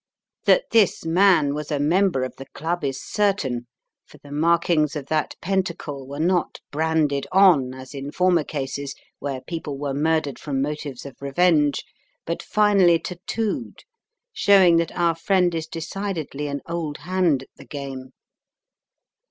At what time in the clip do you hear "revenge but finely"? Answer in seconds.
11.21-12.97